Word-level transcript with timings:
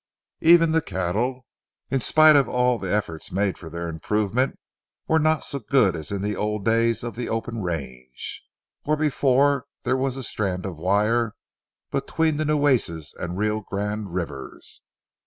Even 0.39 0.71
the 0.71 0.81
cattle, 0.81 1.45
in 1.91 1.99
spite 1.99 2.35
of 2.35 2.49
all 2.49 2.79
the 2.79 2.91
efforts 2.91 3.31
made 3.31 3.55
for 3.55 3.69
their 3.69 3.87
improvement, 3.87 4.57
were 5.07 5.19
not 5.19 5.43
so 5.43 5.59
good 5.59 5.95
as 5.95 6.11
in 6.11 6.23
the 6.23 6.35
old 6.35 6.65
days 6.65 7.03
of 7.03 7.15
the 7.15 7.29
open 7.29 7.61
range, 7.61 8.43
or 8.83 8.95
before 8.97 9.67
there 9.83 9.95
was 9.95 10.17
a 10.17 10.23
strand 10.23 10.65
of 10.65 10.75
wire 10.75 11.35
between 11.91 12.37
the 12.37 12.45
Nueces 12.45 13.13
and 13.19 13.37
Rio 13.37 13.59
Grande 13.59 14.11
rivers. 14.11 14.81